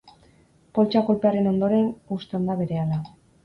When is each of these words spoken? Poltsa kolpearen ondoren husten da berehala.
Poltsa 0.77 1.03
kolpearen 1.11 1.51
ondoren 1.53 1.87
husten 2.17 2.51
da 2.51 2.61
berehala. 2.67 3.03